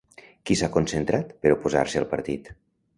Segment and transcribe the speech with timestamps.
[0.49, 2.55] Qui s'ha concentrat per oposar-se al partit?